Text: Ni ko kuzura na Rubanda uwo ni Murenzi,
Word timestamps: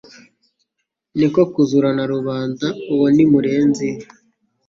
Ni 1.17 1.27
ko 1.33 1.41
kuzura 1.51 1.89
na 1.97 2.05
Rubanda 2.13 2.67
uwo 2.93 3.07
ni 3.15 3.25
Murenzi, 3.31 3.89